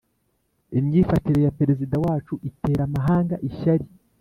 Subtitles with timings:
[0.79, 3.85] imyifatire ya Perezida wacu itera amahanga ishyari